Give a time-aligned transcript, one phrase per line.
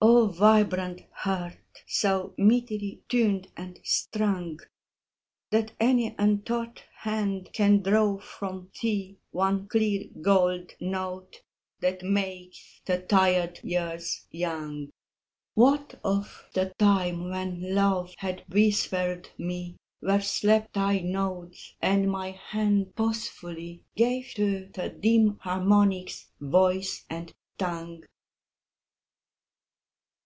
[0.00, 1.58] O vibrant heart!
[1.88, 4.60] so metely tuned and strung
[5.50, 11.40] That any untaught hand can draw from thee One clear gold note
[11.80, 14.90] that makes the tired years young
[15.54, 22.30] What of the time when Love had whispered me Where slept thy nodes, and my
[22.30, 28.04] hand pausefully Gave to the dim harmonics voice and tongue?